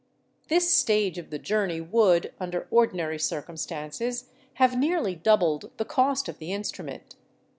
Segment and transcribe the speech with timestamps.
[0.47, 6.39] This stage of the journey would, under ordinary circumstances, have nearly doubled the cost of
[6.39, 7.15] the instrument.